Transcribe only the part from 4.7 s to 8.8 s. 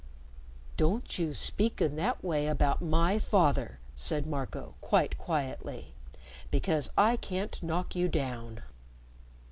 quite quietly, "because I can't knock you down."